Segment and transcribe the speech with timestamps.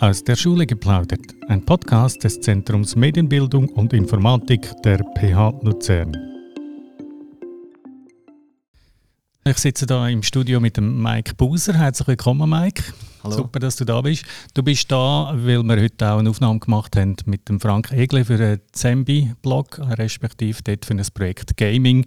[0.00, 6.16] Aus der Schule geplaudert, ein Podcast des Zentrums Medienbildung und Informatik der PH Luzern.
[9.44, 11.74] Ich sitze da im Studio mit dem Mike Buser.
[11.74, 12.80] Herzlich willkommen, Mike.
[13.24, 13.38] Hallo.
[13.38, 14.24] Super, dass du da bist.
[14.54, 18.24] Du bist da, weil wir heute auch eine Aufnahme gemacht haben mit dem Frank Egle
[18.24, 22.06] für den Zembi-Blog, respektive dort für ein Projekt Gaming.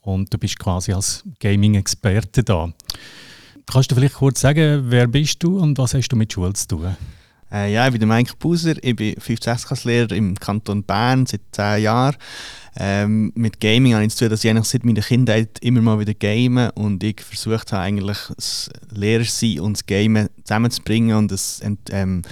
[0.00, 2.72] Und du bist quasi als Gaming-Experte da.
[3.64, 6.66] Kannst du vielleicht kurz sagen, wer bist du und was hast du mit Schule zu
[6.66, 6.96] tun?
[7.50, 11.40] Äh, ja, ich bin der Mike Buser, ich bin 5 lehrer im Kanton Bern seit
[11.52, 12.16] 10 Jahren.
[12.76, 15.98] Ähm, mit Gaming habe ich zu tun, dass ich eigentlich seit meiner Kindheit immer mal
[15.98, 21.32] wieder game und ich versucht habe, eigentlich das Lehrer sein und das Gamen zusammenzubringen und
[21.32, 22.22] das, ähm,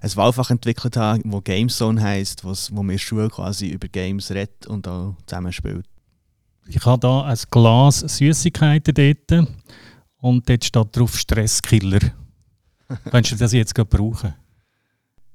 [0.00, 4.88] ein Wahlfach entwickelt habe, das Gamezone heisst, wo der Schule quasi über Games redet und
[4.88, 5.86] auch zusammen spielt.
[6.66, 9.48] Ich habe hier ein Glas Süßigkeiten dort
[10.18, 12.00] und dort steht drauf Stresskiller.
[13.10, 14.34] Könntest du das jetzt brauchen?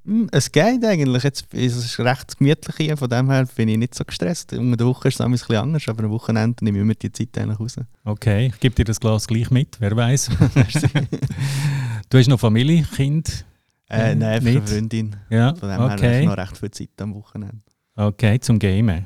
[0.05, 1.23] Hm, es geht eigentlich.
[1.23, 4.54] Jetzt ist es recht gemütlich hier, von dem her bin ich nicht so gestresst.
[4.54, 7.12] Um der Woche ist es ein bisschen anders, aber am Wochenende nehme ich immer die
[7.12, 7.76] Zeit eigentlich raus.
[8.04, 10.29] Okay, ich gebe dir das Glas gleich mit, wer weiß.
[12.10, 13.46] du hast noch Familie, Kind?
[13.90, 15.16] Äh, nein, einfach eine Freundin.
[15.29, 16.22] Ja, von dem okay.
[16.22, 17.62] her noch recht viel Zeit am Wochenende.
[17.96, 19.05] Okay, zum Gamen.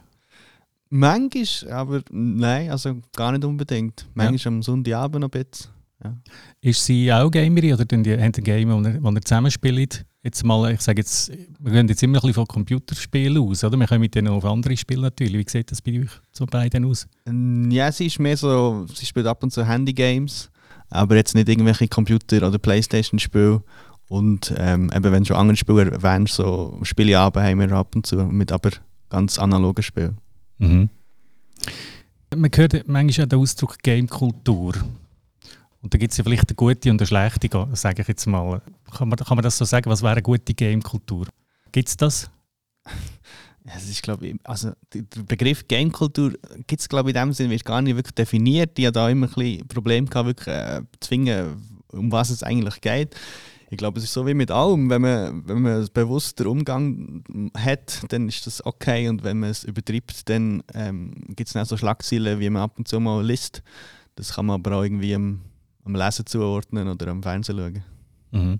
[0.90, 4.08] Manchmal, aber nein, also gar nicht unbedingt.
[4.14, 4.48] Manchmal ja.
[4.48, 5.72] am Sonntagabend noch ein bisschen.
[6.04, 6.16] Ja.
[6.62, 10.06] Ist sie auch Gamerin oder haben die ein Game, wo ihr zusammenspielt?
[10.26, 13.78] Jetzt mal, ich sage jetzt, wir gehen jetzt immer ein bisschen von Computerspielen aus, oder?
[13.78, 15.46] Wir können mit denen auf andere Spiele natürlich.
[15.46, 17.08] Wie sieht das bei euch so beiden aus?
[17.70, 20.50] Ja, sie ist mehr so, sie spielt ab und zu Handy-Games,
[20.90, 23.62] aber jetzt nicht irgendwelche Computer- oder Playstation-Spiele.
[24.10, 28.16] Und ähm, eben, wenn schon andere Spiele erwähnst, so Spieleabend haben wir ab und zu
[28.16, 28.72] mit aber
[29.12, 30.18] ganz analogen Spielen.
[30.58, 30.90] Mhm.
[32.36, 34.74] Man hört manchmal auch den Ausdruck Game-Kultur.
[35.86, 38.60] Und da gibt es ja vielleicht eine gute und eine schlechte, sage ich jetzt mal.
[38.92, 39.88] Kann man, kann man das so sagen?
[39.88, 41.28] Was wäre eine gute Game-Kultur?
[41.72, 42.30] Gibt es das?
[43.68, 46.34] Es ist, glaube ich, also der Begriff Game-Kultur
[46.68, 48.78] gibt es, glaube ich, in dem Sinne gar nicht wirklich definiert.
[48.78, 51.56] Ich habe da immer ein bisschen Probleme gehabt, wirklich äh, zu zwingen,
[51.92, 53.16] um was es eigentlich geht.
[53.72, 54.88] Ich glaube, es ist so wie mit allem.
[54.92, 57.24] Wenn man, wenn man bewusster Umgang
[57.58, 59.10] hat, dann ist das okay.
[59.10, 62.78] Und wenn man es übertreibt, dann ähm, gibt es auch so Schlagzeilen, wie man ab
[62.78, 63.64] und zu mal liest.
[64.16, 65.18] Das kann man aber auch irgendwie
[65.86, 67.84] am, Lesen zuordnen oder am Fernsehen schauen.
[68.32, 68.60] Mhm.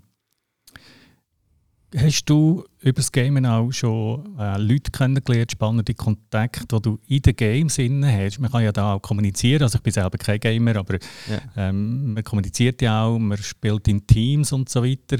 [1.96, 7.22] Hast du über das Gamen auch schon äh, Leute kennengelernt, spannende Kontakte, die du in
[7.22, 8.40] den Games hast?
[8.40, 9.62] Man kann ja da auch kommunizieren.
[9.62, 10.98] Also ich bin selber kein Gamer, aber
[11.30, 11.40] ja.
[11.56, 15.18] ähm, man kommuniziert ja auch, man spielt in Teams und so weiter.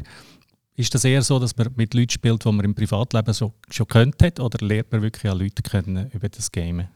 [0.75, 3.87] Ist das eher so, dass man mit Leuten spielt, die man im Privatleben so, schon
[3.87, 6.89] kennt hat, oder lernt man wirklich auch Leute kennen über das Gamen?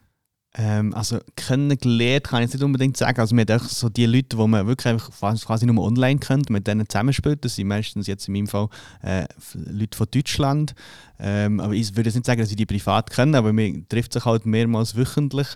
[0.55, 3.21] Ähm, also kennengelernt kann ich nicht unbedingt sagen.
[3.21, 5.01] Also man so die Leute, die man wirklich
[5.45, 7.45] quasi nur online kennt, mit denen zusammenspielt.
[7.45, 8.69] Das sind meistens jetzt in meinem Fall
[9.03, 10.75] äh, Leute von Deutschland.
[11.23, 14.13] Ähm, aber ich würde jetzt nicht sagen, dass ich die privat kenne, aber man trifft
[14.13, 15.47] sich halt mehrmals wöchentlich.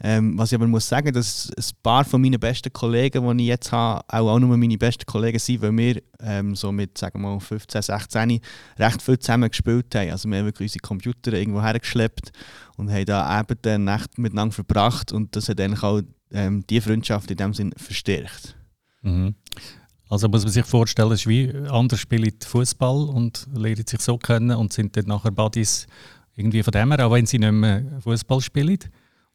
[0.00, 3.48] Ähm, was ich aber muss sagen, dass ein paar von meinen besten Kollegen, die ich
[3.48, 7.20] jetzt habe, auch, auch nur meine besten Kollegen sind, weil wir ähm, so mit sagen
[7.20, 8.40] wir mal 15, 16
[8.78, 10.10] recht viel zusammen gespielt haben.
[10.10, 12.32] Also wir haben wirklich unsere Computer irgendwo hergeschleppt
[12.78, 16.00] und haben da eben die Nacht miteinander verbracht und das hat eigentlich auch
[16.30, 18.56] ähm, die Freundschaft in dem Sinn verstärkt.
[19.02, 19.34] Mhm.
[20.08, 24.16] Also muss man sich vorstellen, es ist wie andere spielen Fußball und lernen sich so
[24.16, 25.86] kennen und sind dann nachher Buddies
[26.34, 28.78] irgendwie von dem her, auch wenn sie nicht mehr Fußball spielen.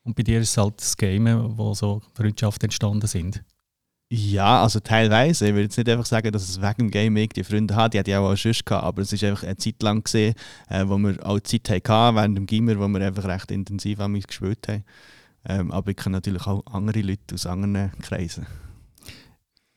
[0.04, 3.44] Und bei dir ist es halt das Game, wo so Freundschaften entstanden sind.
[4.16, 5.48] Ja, also teilweise.
[5.48, 7.96] Ich will jetzt nicht einfach sagen, dass es wegen dem Gaming die Freunde hat.
[7.96, 10.36] Die hatte ich auch schon gehabt, aber es ist einfach eine Zeit lang gesehen,
[10.70, 14.12] äh, wo wir auch Zeit hatten während dem Gimmer, wo wir einfach recht intensiv an
[14.12, 14.84] mich gespielt haben.
[15.46, 18.46] Ähm, aber ich kenne natürlich auch andere Leute aus anderen Kreisen.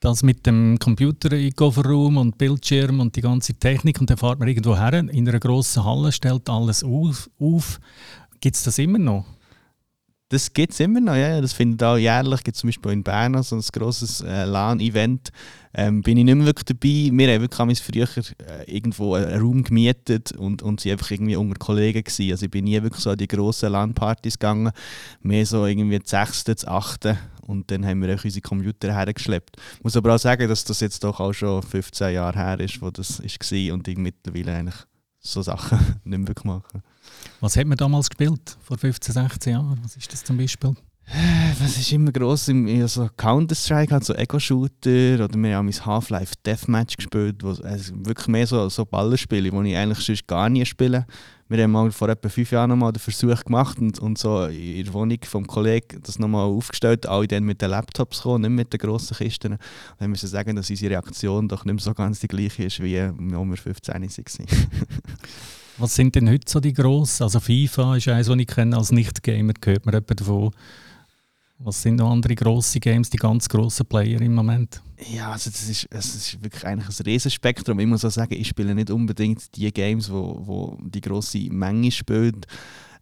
[0.01, 4.39] Das mit dem Computer im Kofferraum und Bildschirm und die ganze Technik und dann fährt
[4.39, 7.31] man irgendwo her in einer grossen Halle, stellt alles auf.
[7.39, 7.81] auf.
[8.43, 9.25] Gibt es das immer noch?
[10.28, 11.41] Das gibt es immer noch, ja.
[11.41, 15.31] Das findet auch jährlich, gibt zum Beispiel in Bern so ein grosses äh, LAN-Event.
[15.72, 17.16] Ähm, bin ich nicht mehr wirklich dabei.
[17.16, 18.09] Wir haben wirklich früher
[18.48, 22.32] äh, irgendwo einen Raum gemietet und, und sind einfach irgendwie unter Kollegen gewesen.
[22.32, 24.73] Also ich bin nie wirklich so an die grossen LAN-Partys gegangen.
[25.20, 29.56] Mehr so irgendwie das sechste, das achte und dann haben wir auch unsere Computer hergeschleppt.
[29.79, 32.82] Ich muss aber auch sagen, dass das jetzt doch auch schon 15 Jahre her ist,
[32.82, 34.76] wo das war und ich mittlerweile eigentlich
[35.20, 36.82] so Sachen nicht mehr mache.
[37.40, 39.78] Was hat man damals gespielt, vor 15, 16 Jahren?
[39.82, 40.75] Was ist das zum Beispiel?
[41.61, 42.49] Was ist immer gross?
[42.49, 48.26] Also Counter-Strike hat so Ego-Shooter oder wir haben mein Half-Life Deathmatch gespielt, wo, also wirklich
[48.26, 51.06] mehr so, so Ballerspiele, die ich eigentlich sonst gar nie spiele.
[51.49, 54.84] Wir haben mal vor etwa fünf Jahren mal den Versuch gemacht und, und so in
[54.84, 58.72] der Wohnung vom Kollegen das nochmal aufgestellt, alle dann mit den Laptops kommen, nicht mit
[58.72, 59.52] den grossen Kisten.
[59.52, 59.61] Und
[60.00, 62.82] dann müssen wir sagen, dass unsere Reaktion doch nicht mehr so ganz die gleiche ist,
[62.82, 64.08] wie als wir 15 waren.
[65.78, 67.25] Was sind denn heute so die grossen?
[67.25, 70.52] Also FIFA ist eines, das ich kenne als Nicht-Gamer, gehört man etwa davon.
[71.58, 74.82] Was sind noch andere grosse Games, die ganz grossen Player im Moment?
[75.11, 77.81] Ja, also das ist, das ist wirklich eigentlich ein Riesenspektrum.
[77.81, 81.91] Ich muss auch sagen, ich spiele nicht unbedingt die Games, wo, wo die grosse Menge
[81.91, 82.43] spielen.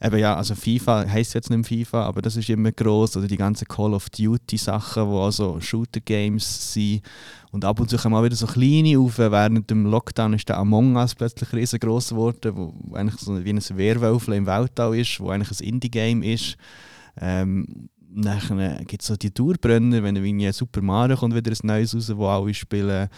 [0.01, 3.17] Eben ja, also FIFA heisst jetzt nicht FIFA, aber das ist immer groß.
[3.17, 7.03] Oder die ganzen Call of Duty Sachen, wo also Shooter Games sind.
[7.51, 9.19] Und ab und zu kommen auch wieder so kleine auf.
[9.19, 13.61] Während dem Lockdown ist der Among Us plötzlich riesengroß geworden, wo eigentlich so wie ein
[13.79, 16.57] Werwölfle im Weltall ist, wo eigentlich ein Indie Game ist.
[17.21, 21.95] Ähm, dann gibt es so die Tourbrenner, wenn irgendwie Super Mario kommt wieder ein neues
[21.95, 23.09] raus, wo alle spielen.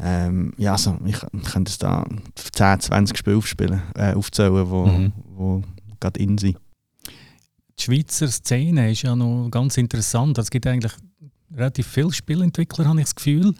[0.00, 2.04] Ähm, ja, also ich, ich könnte es da
[2.34, 5.12] 10, 20 Spiele aufspielen, äh, aufzählen, wo, mhm.
[5.34, 5.62] wo
[6.00, 6.58] gerade in sind.
[7.78, 10.38] Die Schweizer Szene ist ja noch ganz interessant.
[10.38, 10.92] Es gibt eigentlich
[11.52, 13.54] relativ viele Spielentwickler, habe ich das Gefühl.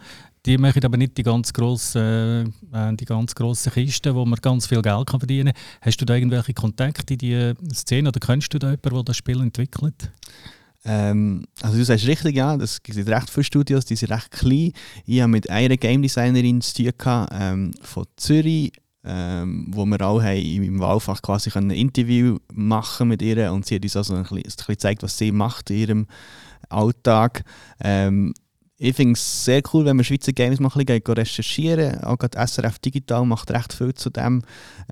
[0.47, 4.67] Die machen aber nicht die ganz grossen, äh, die ganz grossen Kisten, wo man ganz
[4.67, 5.63] viel Geld kann verdienen kann.
[5.81, 9.17] Hast du da irgendwelche Kontakte in die Szene oder kennst du da jemanden, der das
[9.17, 10.13] Spiel entwickelt?
[10.85, 14.73] Ähm, also du sagst richtig, ja, es gibt recht viele Studios, die sind recht klein.
[15.07, 18.73] Ich habe mit einer Game Designerin zu tun gehabt, ähm, von Zürich,
[19.05, 23.83] ähm, wo wir auch im Wahlfach quasi ein Interview machen mit ihr und sie hat
[23.83, 26.07] uns also ein bisschen, gezeigt, was sie macht in ihrem
[26.69, 27.45] Alltag.
[27.81, 28.35] Ähm,
[28.77, 32.03] ich finde es sehr cool, wenn man Schweizer Games mal ein bisschen recherchieren.
[32.03, 34.43] Auch gerade SRF Digital macht recht viel zu dem.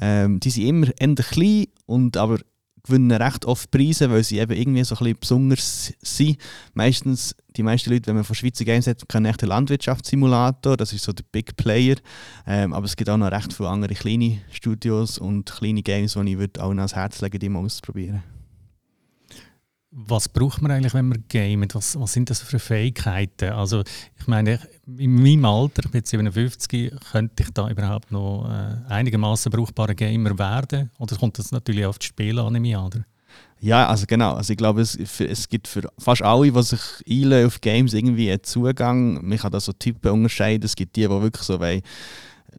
[0.00, 2.38] Ähm, die sind immer eher klein, und aber
[2.84, 6.38] gewinnen recht oft Preise, weil sie eben irgendwie so ein bisschen besonders sind.
[6.74, 10.92] Meistens, die meisten Leute, wenn man von Schweizer Games hat, kennen echt den Landwirtschaftssimulator, das
[10.92, 11.96] ist so der Big Player.
[12.46, 16.32] Ähm, aber es gibt auch noch recht viele andere kleine Studios und kleine Games, die
[16.32, 18.22] ich würde auch noch ans Herz legen, die mal auszuprobieren.
[19.94, 21.74] Was braucht man eigentlich, wenn man gamet?
[21.74, 23.50] Was, was sind das für Fähigkeiten?
[23.50, 23.82] Also
[24.18, 29.52] ich meine, in meinem Alter, ich bin 57, könnte ich da überhaupt noch äh, einigermaßen
[29.52, 30.90] brauchbarer Gamer werden?
[30.98, 33.04] Oder kommt das natürlich auf das Spiel an, oder?
[33.60, 34.34] Ja, also genau.
[34.34, 38.42] Also ich glaube, es, es gibt für fast alle, die sich auf Games, irgendwie einen
[38.42, 39.24] Zugang.
[39.24, 40.64] Man kann da so Typen unterscheiden.
[40.64, 41.82] Es gibt die, die wirklich so wollen,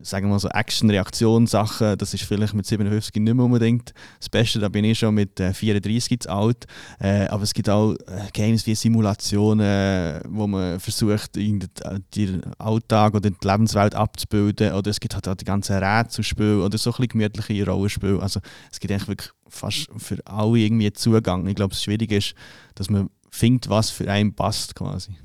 [0.01, 4.69] sagen wir so Action-Reaktion-Sachen, das ist vielleicht mit 57 nicht mehr unbedingt das Beste, da
[4.69, 6.65] bin ich schon mit äh, 34 zu alt.
[6.99, 13.29] Äh, aber es gibt auch äh, Games wie Simulationen, wo man versucht, den Alltag oder
[13.29, 14.73] die Lebenswelt abzubilden.
[14.73, 18.21] Oder es gibt halt auch die ganzen Rätselspiele oder so ein bisschen gemütliche Rollenspiele.
[18.21, 18.39] Also
[18.71, 21.47] es gibt eigentlich wirklich fast für alle irgendwie Zugang.
[21.47, 22.33] Ich glaube, das Schwierige ist,
[22.75, 25.15] dass man findet, was für einen passt quasi.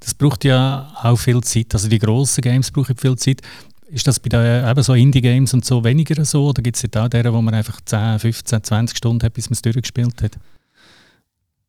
[0.00, 1.74] Das braucht ja auch viel Zeit.
[1.74, 3.40] Also die grossen Games brauchen viel Zeit.
[3.88, 6.48] Ist das bei den so Indie-Games und so weniger so?
[6.48, 9.54] Oder gibt es auch deren, wo man einfach 10, 15, 20 Stunden hat, bis man
[9.54, 10.32] es durchgespielt hat?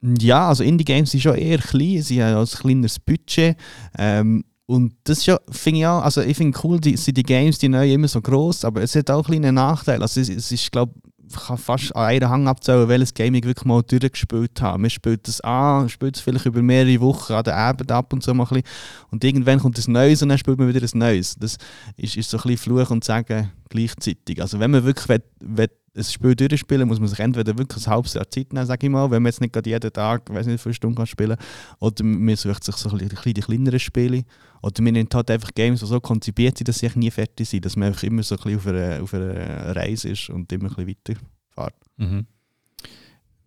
[0.02, 2.02] Ja, also Indie-Games sind schon eher klein.
[2.02, 3.58] Sie haben ein kleineres Budget.
[3.98, 7.58] Ähm, und das ja, finde ich auch, also ich finde cool, die, sind die Games,
[7.58, 10.04] die neu immer so groß, aber es hat auch kleine Nachteile.
[10.04, 10.94] Also es, es ist, glaube
[11.38, 14.80] kann fast an einen Hang abzählen, welches Game ich wirklich mal durchgespielt habe.
[14.80, 18.24] Man spielt das an, spielt es vielleicht über mehrere Wochen an der Abend ab und
[18.24, 18.64] so mal ein bisschen.
[19.12, 21.36] Und irgendwann kommt ein Neues und dann spielt man wieder ein Neues.
[21.40, 21.58] Das
[21.98, 24.42] ist, ist so ein bisschen Fluch und Sagen gleichzeitig.
[24.42, 27.94] Also wenn man wirklich will, will ein Spiel durchspielen muss man sich entweder wirklich ein
[27.94, 30.46] halbes Jahr Zeit nehmen, sage ich mal, wenn man jetzt nicht gerade jeden Tag, weiß
[30.48, 31.38] nicht, viele Stunden kann spielen
[31.80, 34.24] oder man sucht sich so ein bisschen die kleineren Spiele
[34.62, 37.66] oder man nimmt halt einfach Games, die so konzipiert sind, dass sie nie fertig sind,
[37.66, 40.69] dass man einfach immer so ein bisschen auf einer, auf einer Reise ist und immer
[40.78, 41.18] ein bisschen
[41.56, 41.76] weiterfährt.
[41.98, 42.26] Mhm.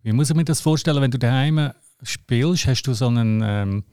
[0.03, 1.71] Wie muss ich mir das vorstellen, wenn du daheim
[2.01, 3.83] spielst, hast du so einen, ähm,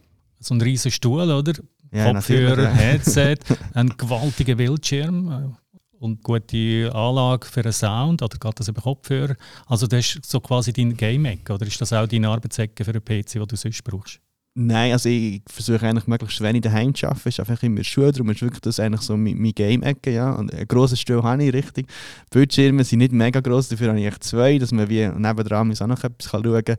[0.41, 1.53] so einen riesen Stuhl, oder?
[1.93, 3.39] Ja, Kopfhörer, Headset,
[3.75, 5.57] einen gewaltigen Bildschirm,
[6.01, 9.37] und gute Anlage für einen Sound oder geht das über Kopfhörer?
[9.67, 13.05] Also das ist so quasi dein Game-Ecke oder ist das auch deine Arbeitsecke für einen
[13.05, 14.21] PC, den du sonst brauchst?
[14.55, 17.29] Nein, also ich versuche eigentlich möglichst wenig daheim zu arbeiten.
[17.29, 20.13] Es ist einfach immer Schuhe, darum ist wirklich das eigentlich so meine Game-Ecke.
[20.13, 20.33] Ja.
[20.33, 21.87] Und ein grosses Stuhl habe ich, richtig.
[21.87, 25.73] Die Bildschirme sind nicht mega gross, dafür habe ich echt zwei, dass man wie nebendran
[25.73, 26.77] auch noch etwas schauen kann.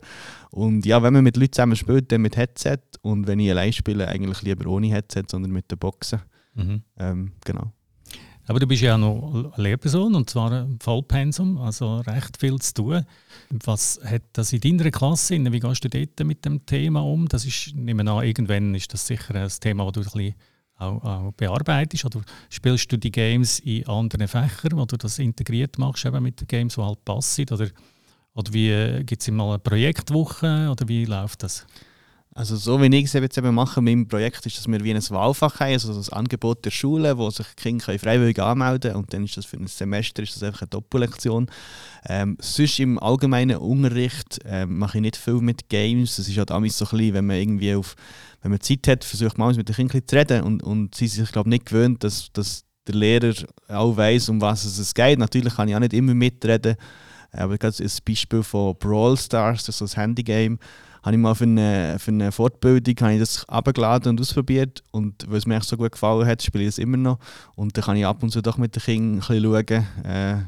[0.50, 2.78] Und ja, wenn man mit Leuten zusammen spielt, dann mit Headset.
[3.00, 6.20] Und wenn ich allein spiele, eigentlich lieber ohne Headset, sondern mit den Boxen.
[6.54, 6.82] Mhm.
[6.98, 7.72] Ähm, genau.
[8.46, 12.74] Aber du bist ja auch noch Lehrperson und zwar ein Vollpensum, also recht viel zu
[12.74, 13.06] tun.
[13.50, 15.34] Was hat das in deiner Klasse?
[15.52, 17.28] Wie gehst du dort mit dem Thema um?
[17.28, 20.34] Das ist, nehme an, irgendwann ist das sicher ein Thema, das du ein bisschen
[20.76, 22.04] auch, auch bearbeitest.
[22.04, 26.40] Oder spielst du die Games in anderen Fächern, wo du das integriert machst, eben mit
[26.40, 27.46] den Games, die halt passen?
[27.50, 27.68] Oder,
[28.34, 31.66] Oder äh, gibt es immer eine Projektwoche oder wie läuft das?
[32.34, 35.10] Also so wie ich es jetzt eben mache mit Projekt, ist, dass wir wie ein
[35.10, 39.24] Wahlfach haben, also das Angebot der Schule, wo sich Kinder freiwillig anmelden können und dann
[39.24, 41.50] ist das für ein Semester ist das einfach eine Doppellektion.
[42.06, 46.48] Ähm, sonst im allgemeinen Unterricht ähm, mache ich nicht viel mit Games, das ist halt
[46.48, 47.96] damals so ein bisschen, wenn man irgendwie auf,
[48.40, 51.24] wenn man Zeit hat, versucht man mit den Kindern zu reden und, und sie sind
[51.26, 53.34] sich glaube nicht gewöhnt, dass, dass der Lehrer
[53.68, 55.18] auch weiß, um was es geht.
[55.18, 56.76] Natürlich kann ich auch nicht immer mitreden,
[57.30, 60.58] aber gerade ein Beispiel von Brawl Stars, das ist so ein Handygame,
[61.02, 65.28] habe ich mal für eine, für eine Fortbildung habe ich das abgeladen und ausprobiert und
[65.28, 67.18] weil es mir so gut gefallen hat, spiele ich es immer noch
[67.56, 70.42] und dann kann ich ab und zu doch mit den Kindern ein bisschen schauen, äh,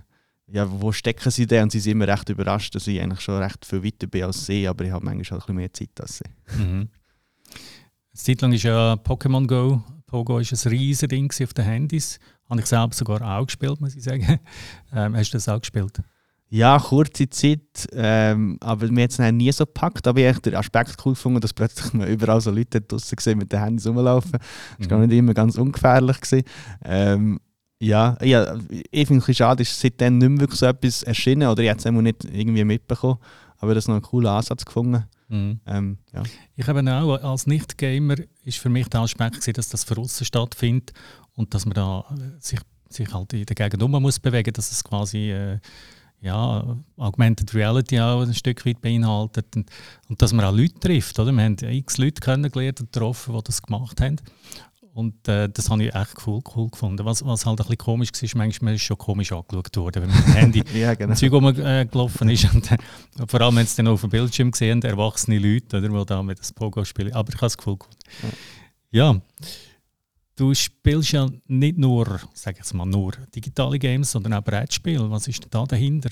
[0.47, 3.43] ja, wo stecken sie denn und sie sind immer recht überrascht, dass ich eigentlich schon
[3.43, 6.01] recht viel weiter bin als sie, aber ich habe manchmal auch ein bisschen mehr Zeit
[6.01, 6.63] als sie.
[6.63, 6.89] Mhm.
[6.89, 6.89] Eine
[8.13, 12.61] Zeit lang ist ja Pokémon Go, Pogo ist ein riesiges Ding auf den Handys, habe
[12.61, 14.39] ich selbst sogar auch gespielt, muss ich sagen.
[14.97, 16.01] Ähm, hast du das auch gespielt?
[16.51, 20.07] Ja, kurze Zeit, ähm, aber mir hat es nie so gepackt.
[20.07, 23.39] Aber ich habe den Aspekt cool gefunden, dass plötzlich man überall so Leute draußen gesehen
[23.39, 24.39] mit den Handys rumlaufen.
[24.79, 25.07] Das war mhm.
[25.07, 26.17] nicht immer ganz ungefährlich.
[26.85, 27.41] Ähm,
[27.81, 28.57] ja, ja,
[28.91, 31.79] ich finde es schade, ist seitdem nicht mehr wirklich so etwas erschienen oder ich habe
[31.79, 33.19] es nicht irgendwie mitbekommen.
[33.59, 35.05] Aber das ist noch ein cooler Ansatz gefunden.
[35.29, 35.61] Mhm.
[35.67, 36.23] Ähm, ja.
[36.57, 40.25] Ich habe auch als Nicht-Gamer ist für mich der Aspekt gewesen, dass das für uns
[40.25, 40.93] stattfindet
[41.35, 42.05] und dass man da
[42.39, 45.59] sich, sich halt in der Gegend um muss bewegen, dass es quasi äh,
[46.25, 49.55] ja, Augmented Reality auch ein Stück weit beinhaltet.
[49.55, 49.71] Und,
[50.09, 51.19] und dass man auch Leute trifft.
[51.19, 51.33] Oder?
[51.33, 54.17] Wir haben x Leute kennengelernt und getroffen, die das gemacht haben.
[54.95, 57.05] Und äh, das habe ich echt cool, cool gefunden.
[57.05, 60.09] Was, was halt ein bisschen komisch war, ist, manchmal ist schon komisch angeschaut worden, wenn
[60.09, 61.15] man mit dem Handy ja, genau.
[61.15, 62.55] Zeug rumgelaufen äh, ist.
[62.55, 62.79] Und, äh,
[63.27, 66.39] vor allem, wenn es dann auf dem Bildschirm gesehen erwachsene Leute, oder, die da mit
[66.39, 67.13] das Pogo spielen.
[67.13, 67.99] Aber ich habe es cool gefunden.
[68.93, 69.17] Ja.
[70.37, 75.09] Du spielst ja nicht nur, sag ich mal, nur digitale Games, sondern auch Brettspiele.
[75.11, 76.11] Was ist denn da dahinter?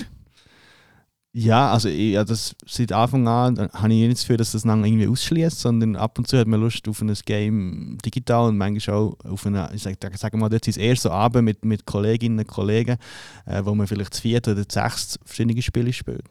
[1.34, 4.64] Ja, also ich, ja, das, seit Anfang an habe ich nicht das Gefühl, dass das
[4.64, 8.58] dann irgendwie ausschließt, sondern ab und zu hat man Lust auf ein Game digital und
[8.58, 11.64] manchmal auch auf eine, ich sage sag mal, dort ist es eher so Abend mit,
[11.64, 12.98] mit Kolleginnen und Kollegen,
[13.46, 16.24] äh, wo man vielleicht zu vier oder zu sechs verschiedene Spiele spielt.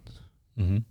[0.55, 0.85] Mhm.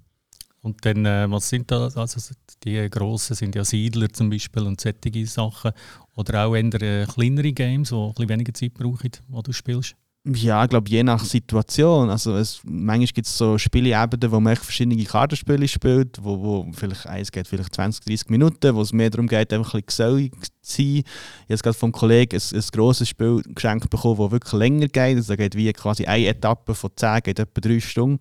[0.62, 1.88] Und dann, äh, was sind da?
[1.94, 5.72] Also die grossen sind ja Siedler zum Beispiel und solche Sachen.
[6.14, 9.96] Oder auch eher äh, kleinere Games, die ein bisschen weniger Zeit brauchen, wo du spielst.
[10.26, 12.10] Ja, ich glaube, je nach Situation.
[12.10, 17.06] Also es, manchmal gibt es so Spieleebenen, wo man verschiedene Kartenspiele spielt, wo, wo vielleicht
[17.06, 20.82] eins geht vielleicht 20, 30 Minuten, wo es mehr darum geht, einfach ein bisschen zu
[20.82, 20.84] sein.
[20.84, 21.04] Ich
[21.48, 25.16] habe gerade vom Kollegen ein, ein grosses Spiel geschenkt bekommen, das wirklich länger geht.
[25.16, 28.18] Also da geht wie quasi eine Etappe von 10, geht etwa 3 Stunden.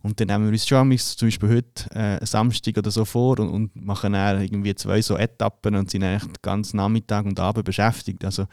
[0.00, 3.50] Und dann nehmen wir uns schon zum Beispiel heute äh, Samstag oder so vor und,
[3.50, 7.66] und machen dann irgendwie zwei so Etappen und sind eigentlich den ganzen Nachmittag und Abend
[7.66, 8.24] beschäftigt.
[8.24, 8.46] Also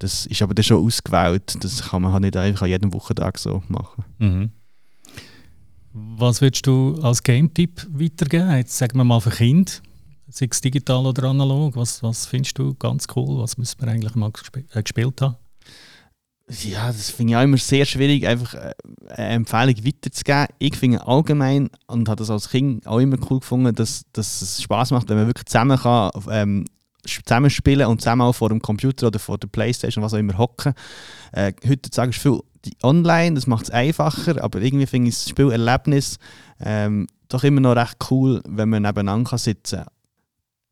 [0.00, 1.62] das ist aber dann schon ausgewählt.
[1.62, 4.04] Das kann man halt nicht einfach an jedem Wochentag so machen.
[4.18, 4.50] Mhm.
[5.92, 8.56] Was würdest du als Game-Tipp weitergeben?
[8.56, 9.70] Jetzt sagen wir mal für Kinder,
[10.28, 11.76] sei es digital oder analog.
[11.76, 13.42] Was, was findest du ganz cool?
[13.42, 15.36] Was müssen wir eigentlich mal gesp äh, gespielt haben?
[16.64, 18.72] Ja, das finde ich auch immer sehr schwierig, einfach äh,
[19.08, 20.46] eine Empfehlung weiterzugeben.
[20.58, 24.62] Ich finde allgemein und habe das als Kind auch immer cool gefunden, dass, dass es
[24.62, 26.64] Spaß macht, wenn man wirklich zusammen kann, ähm,
[27.06, 30.74] zusammenspielen und zusammen auch vor dem Computer oder vor der Playstation, was auch immer, hocken.
[31.32, 32.40] Äh, heutzutage ist viel
[32.82, 36.18] online, das macht es einfacher, aber irgendwie finde ich das Spielerlebnis
[36.60, 39.99] ähm, doch immer noch recht cool, wenn man nebeneinander sitzen kann.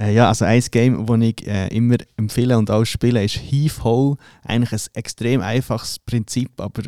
[0.01, 3.83] Äh, ja, also ein Game, das ich äh, immer empfehle und auch spiele, ist Heave
[3.83, 4.17] Ho.
[4.45, 6.85] Eigentlich ein extrem einfaches Prinzip, aber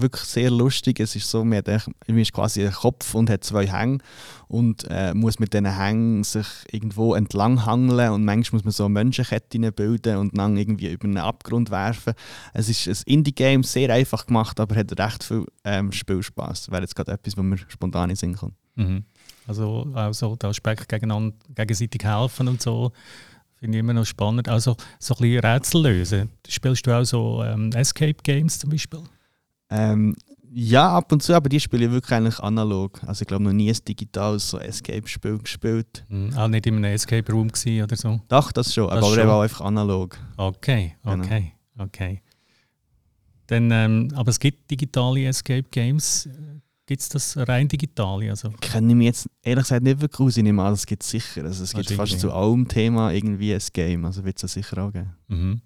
[0.00, 1.00] wirklich sehr lustig.
[1.00, 1.66] Es ist so, man, hat,
[2.06, 3.98] man ist quasi ein Kopf und hat zwei Hänge
[4.46, 8.88] und äh, muss mit diesen Hängen sich irgendwo entlang hangeln und manchmal muss man so
[8.88, 12.12] Menschenketten bilden und dann irgendwie über einen Abgrund werfen.
[12.54, 16.70] Es ist ein Indie-Game, sehr einfach gemacht, aber hat recht viel ähm, Spielspaß.
[16.70, 18.54] Wäre jetzt gerade etwas, was mir spontan in den Sinn kommt.
[18.76, 19.04] Mhm.
[19.46, 22.92] Also auch so der Aspekt gegeneinander, gegenseitig helfen und so.
[23.56, 24.48] Finde ich immer noch spannend.
[24.48, 26.30] Also so ein bisschen Rätsel lösen.
[26.48, 29.02] Spielst du auch so ähm, Escape Games zum Beispiel?
[29.70, 30.14] Ähm,
[30.54, 33.00] ja, ab und zu, aber die spiele ich wirklich eigentlich analog.
[33.06, 36.04] Also ich glaube noch nie ein digitales so Escape-Spiel gespielt.
[36.08, 38.20] Mhm, auch nicht in einem Escape Room oder so?
[38.28, 39.30] Doch, das schon, das aber schon.
[39.30, 40.18] auch einfach analog.
[40.36, 41.24] Okay, genau.
[41.24, 41.84] okay, genau.
[41.84, 42.22] okay.
[43.46, 46.28] Dann, ähm, aber es gibt digitale Escape Games.
[46.92, 48.22] Gibt es das rein digital?
[48.28, 48.50] Also?
[48.60, 50.36] Kenne ich mich jetzt ehrlich gesagt nicht wirklich aus.
[50.36, 51.42] Ich nehme an, das gibt es sicher.
[51.42, 54.04] Also es gibt fast zu allem Thema irgendwie ein Game.
[54.04, 55.10] Also wird es sicher auch geben.
[55.28, 55.62] Mhm.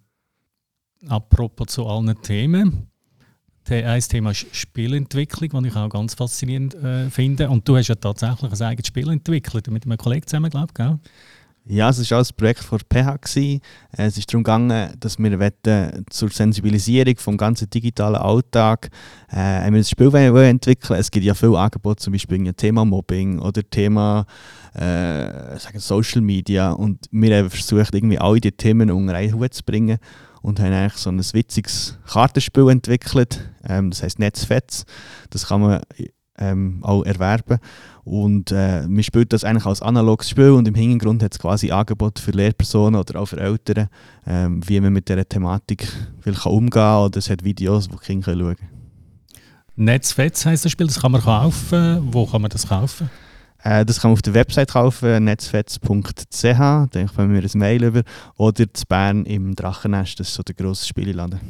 [1.08, 2.86] Apropos zu allen Themen.
[3.68, 7.50] Ein Thema ist Spielentwicklung, das ich auch ganz faszinierend äh, finde.
[7.50, 10.84] Und du hast ja tatsächlich ein eigenes Spiel entwickelt, mit einem Kollegen zusammen, glaube ich,
[11.68, 13.16] Ja, es war auch ein Projekt von PH.
[13.16, 13.60] Gewesen.
[13.90, 15.52] Es ist darum gegangen, dass wir
[16.10, 18.88] zur Sensibilisierung vom ganzen digitalen Alltag
[19.32, 23.68] äh, ein Spiel entwickeln Es gibt ja viele Angebote, zum Beispiel ein Thema Mobbing oder
[23.68, 24.26] Thema
[24.74, 26.70] äh, sagen Social Media.
[26.70, 29.98] Und wir haben versucht, irgendwie alle diese Themen unter einen Hut zu bringen
[30.42, 33.40] und haben eigentlich so ein witziges Kartenspiel entwickelt.
[33.68, 34.84] Ähm, das heißt Netzfetz.
[35.30, 35.80] Das kann man
[36.38, 37.58] ähm, auch erwerben.
[38.04, 41.72] Und äh, man spielt das eigentlich als analoges Spiel und im Hintergrund hat es quasi
[41.72, 43.88] Angebote für Lehrpersonen oder auch für Eltern,
[44.26, 45.88] ähm, wie man mit dieser Thematik
[46.20, 48.76] vielleicht umgehen kann oder es hat Videos, die die Kinder schauen können.
[49.76, 52.08] Netzfetz heisst das Spiel, das kann man kaufen.
[52.12, 53.10] Wo kann man das kaufen?
[53.62, 58.02] Äh, das kann man auf der Website kaufen, netzfetz.ch, da bekommen wir ein Mail über.
[58.36, 61.40] Oder zu Bern im Drachennest, das ist so der grosse Spieleladen.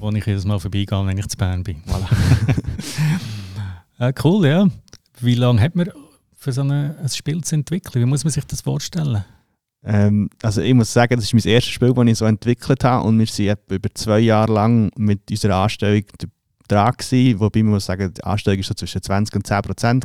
[0.00, 1.76] Wo ich jedes Mal vorbeigehe, wenn ich zu Bern bin.
[1.86, 2.08] Voilà.
[3.98, 4.68] äh, cool, ja.
[5.20, 5.90] Wie lange hat man
[6.34, 8.02] für so eine, ein Spiel zu entwickeln?
[8.02, 9.24] Wie muss man sich das vorstellen?
[9.84, 13.06] Ähm, also ich muss sagen, das ist mein erstes Spiel, das ich so entwickelt habe
[13.06, 16.02] und wir sind über zwei Jahre lang mit unserer Anstellung
[16.68, 20.04] dran gewesen, wobei man muss sagen, die Anstellung war so zwischen 20 und 10 Prozent.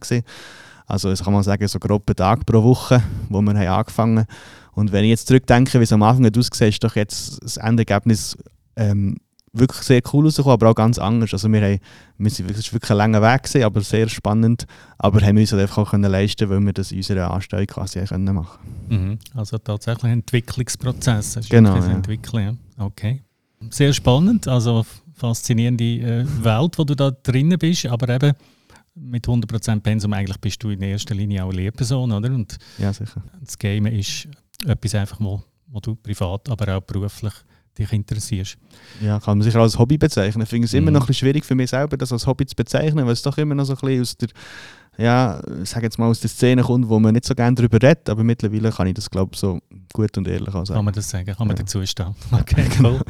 [0.87, 4.25] Also das kann man sagen, so grob einen Tag pro Woche, wo wir haben angefangen
[4.73, 8.37] Und wenn ich jetzt zurückdenke, wie es am Anfang aussieht, ist doch jetzt das Endergebnis
[8.75, 9.17] ähm,
[9.53, 11.33] wirklich sehr cool rausgekommen, aber auch ganz anders.
[11.33, 11.79] Also wir, haben,
[12.17, 14.65] wir sind, war wirklich ein langer Weg, gewesen, aber sehr spannend.
[14.97, 17.65] Aber haben wir uns halt einfach auch können leisten weil wir das in unserer Anstellung
[17.67, 19.19] quasi können machen mhm.
[19.33, 21.33] Also tatsächlich ein Entwicklungsprozess.
[21.33, 21.75] Das genau.
[21.75, 21.91] Ja.
[21.91, 22.85] Entwickeln, ja.
[22.85, 23.23] Okay.
[23.69, 24.85] Sehr spannend, also
[25.15, 28.33] faszinierende äh, Welt, wo du da drinnen bist, aber eben
[28.93, 32.29] mit 100% Pensum eigentlich bist du in erster Linie auch eine Lehrperson, oder?
[32.29, 33.23] Und ja, sicher.
[33.41, 34.27] Das Game ist
[34.65, 37.33] etwas einfach, wo, wo du privat, aber auch beruflich
[37.77, 38.57] dich interessierst.
[39.01, 40.43] Ja, kann man sicher als Hobby bezeichnen.
[40.43, 40.79] Ich finde es mhm.
[40.79, 43.37] immer noch ein schwierig für mich selber, das als Hobby zu bezeichnen, weil es doch
[43.37, 44.29] immer noch so ein bisschen aus der,
[44.97, 48.09] ja, sag jetzt mal aus der Szene kommt, wo man nicht so gerne darüber redet,
[48.09, 49.59] aber mittlerweile kann ich das, glaube ich, so
[49.93, 50.77] gut und ehrlich auch sagen.
[50.77, 51.35] Kann man das sagen?
[51.35, 51.63] Kann man ja.
[51.63, 52.15] dazu stehen?
[52.31, 53.01] Okay, cool.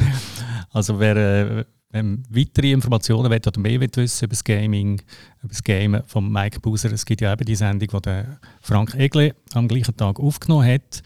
[0.71, 5.01] also wer, äh, wenn weitere Informationen will oder mehr will wissen über das Gaming,
[5.39, 8.93] über das Game von Mike Buser, es gibt ja eben die Sendung, die der Frank
[8.95, 11.01] Egle am gleichen Tag aufgenommen hat,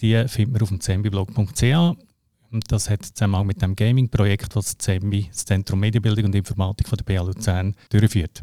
[0.00, 1.96] die findet man auf dem zembiblog.ch
[2.50, 6.98] das hat zusammen mit dem Gaming-Projekt, das das ZEMBI, das Zentrum Medienbildung und Informatik von
[6.98, 8.42] der BA Luzern, durchführt.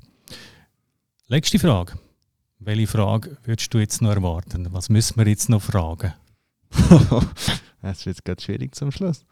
[1.28, 1.94] Letzte Frage.
[2.60, 4.68] Welche Frage würdest du jetzt noch erwarten?
[4.72, 6.14] Was müssen wir jetzt noch fragen?
[7.86, 9.26] Es wird jetzt gerade schwierig zum Schluss.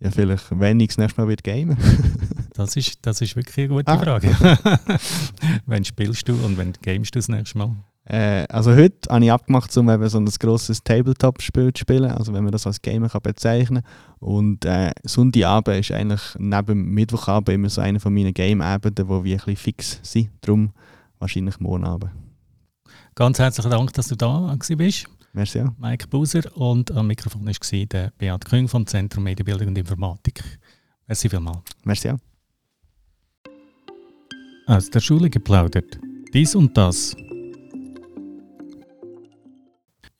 [0.00, 1.76] Ja, vielleicht, wenn ich das nächste Mal wird gamen.
[2.54, 3.98] das, ist, das ist wirklich eine gute ah.
[3.98, 4.28] Frage.
[5.66, 7.74] wenn spielst du und wenn gamest du das nächste Mal?
[8.08, 12.32] Äh, also heute habe ich abgemacht, um eben so ein grosses Tabletop-Spiel zu spielen, also
[12.32, 14.28] wenn man das als Gamer kann bezeichnen kann.
[14.28, 19.34] Und äh, Sonntagabend ist eigentlich neben Mittwochabend immer so einer von meinen Game-Abenden, wo wir
[19.34, 20.30] ein bisschen fix sind.
[20.40, 20.70] Darum
[21.18, 22.10] wahrscheinlich morgen Abend.
[23.14, 25.06] Ganz herzlichen Dank, dass du da bist.
[25.34, 25.64] Merci.
[25.76, 30.42] Mike Buser und am Mikrofon war der Beat Küng vom Zentrum Medienbildung und Informatik.
[31.06, 31.60] Merci vielmals.
[31.84, 32.08] Merci.
[32.08, 32.16] Ja.
[34.66, 35.98] Aus der Schule geplaudert.
[36.32, 37.14] Dies und das.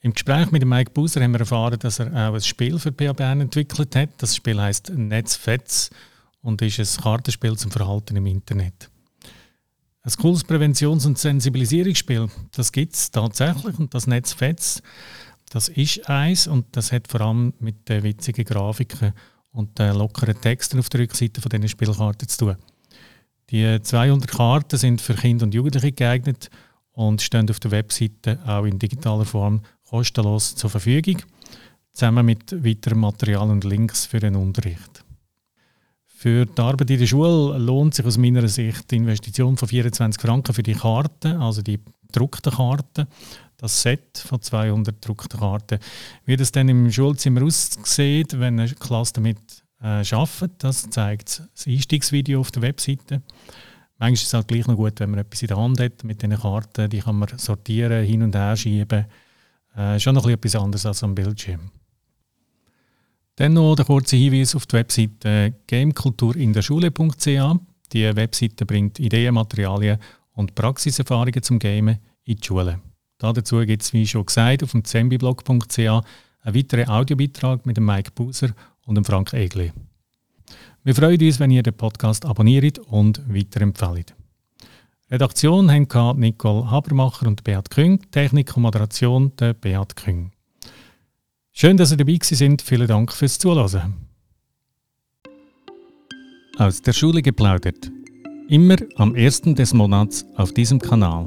[0.01, 3.13] Im Gespräch mit Mike Buser haben wir erfahren, dass er auch ein Spiel für PA
[3.13, 4.11] Bern entwickelt hat.
[4.19, 5.91] Das Spiel heißt Netzfetz
[6.41, 8.91] und ist ein Kartenspiel zum Verhalten im Internet.
[10.03, 13.77] Ein cooles Präventions- und Sensibilisierungsspiel, das gibt es tatsächlich.
[13.77, 14.83] Und das Netzfetz,
[15.51, 19.13] das ist eins und das hat vor allem mit den witzigen Grafiken
[19.51, 22.57] und den lockeren Texten auf der Rückseite von diesen Spielkarten zu tun.
[23.51, 26.51] Die 200 Karten sind für Kinder und Jugendliche geeignet
[26.93, 31.23] und stehen auf der Webseite auch in digitaler Form kostenlos zur Verfügung,
[31.93, 35.05] zusammen mit weiterem Material und Links für den Unterricht.
[36.07, 40.21] Für die Arbeit in der Schule lohnt sich aus meiner Sicht die Investition von 24
[40.21, 43.07] Franken für die Karten, also die gedruckten Karten,
[43.57, 45.79] das Set von 200 gedruckten Karten.
[46.25, 49.39] Wie das dann im Schulzimmer aussieht, wenn eine Klasse damit
[49.81, 53.23] äh, arbeitet, das zeigt das Einstiegsvideo auf der Webseite.
[53.99, 56.23] Manchmal ist es halt gleich noch gut, wenn man etwas in der Hand hat mit
[56.23, 59.07] diesen Karten, die kann man sortieren, hin und her schieben
[59.77, 61.71] äh, schon noch etwas anderes als am Bildschirm.
[63.37, 67.61] Dann noch der kurze Hinweis auf die Webseite gamekulturinderschule.ch.
[67.93, 69.99] Die Webseite bringt Ideen, Materialien
[70.33, 72.81] und Praxiserfahrungen zum Gamen in die Schule.
[73.19, 76.03] Dazu gibt es, wie schon gesagt, auf dem zembiblog.ch einen
[76.55, 78.51] weiteren Audiobeitrag mit Mike Buser
[78.87, 79.73] und Frank Egli.
[80.85, 84.15] Wir freuen uns, wenn ihr den Podcast abonniert und weiterempfehlt.
[85.11, 90.33] Redaktion haben Nicole Habermacher und Beat Küng, Technik und Moderation der Beat Küng.
[91.51, 92.61] Schön, dass ihr dabei sind.
[92.61, 93.95] Vielen Dank fürs Zuhören.
[96.59, 97.91] Aus der Schule geplaudert.
[98.49, 101.27] Immer am ersten des Monats auf diesem Kanal.